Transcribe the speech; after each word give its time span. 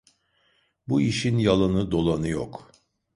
Bu 0.87 1.01
işin 1.01 1.37
yalanı, 1.37 1.91
dolanı 1.91 2.27
yok… 2.27 2.71